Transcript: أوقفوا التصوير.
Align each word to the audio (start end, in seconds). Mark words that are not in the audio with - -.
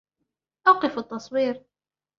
أوقفوا 0.67 1.01
التصوير. 1.01 1.63